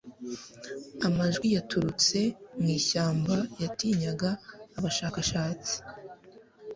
[1.07, 2.19] amajwi yaturutse
[2.61, 4.29] mwishyamba yatinyaga
[4.77, 5.75] abashakashatsi